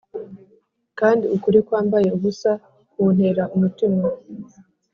[0.99, 2.51] kandi ukuri kwambaye ubusa
[2.91, 4.03] kuntera umutima